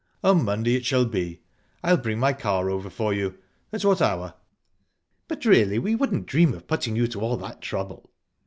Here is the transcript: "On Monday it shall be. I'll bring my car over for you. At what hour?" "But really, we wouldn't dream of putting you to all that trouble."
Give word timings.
"On 0.23 0.43
Monday 0.43 0.73
it 0.73 0.83
shall 0.83 1.05
be. 1.05 1.41
I'll 1.83 1.95
bring 1.95 2.17
my 2.17 2.33
car 2.33 2.71
over 2.71 2.89
for 2.89 3.13
you. 3.13 3.37
At 3.71 3.85
what 3.85 4.01
hour?" 4.01 4.33
"But 5.27 5.45
really, 5.45 5.77
we 5.77 5.93
wouldn't 5.93 6.25
dream 6.25 6.55
of 6.55 6.65
putting 6.65 6.95
you 6.95 7.05
to 7.05 7.21
all 7.21 7.37
that 7.37 7.61
trouble." 7.61 8.09